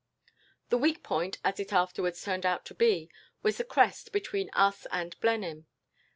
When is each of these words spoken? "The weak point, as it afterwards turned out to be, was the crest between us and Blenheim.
"The 0.69 0.79
weak 0.79 1.03
point, 1.03 1.37
as 1.45 1.59
it 1.59 1.71
afterwards 1.71 2.23
turned 2.23 2.43
out 2.43 2.65
to 2.65 2.73
be, 2.73 3.11
was 3.43 3.57
the 3.57 3.63
crest 3.63 4.11
between 4.11 4.49
us 4.53 4.87
and 4.91 5.15
Blenheim. 5.19 5.67